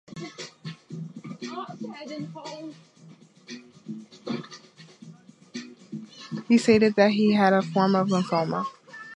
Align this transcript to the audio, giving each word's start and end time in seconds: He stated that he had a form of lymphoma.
He 6.47 6.57
stated 6.57 6.95
that 6.95 7.11
he 7.11 7.33
had 7.35 7.53
a 7.53 7.61
form 7.61 7.93
of 7.93 8.07
lymphoma. 8.07 8.65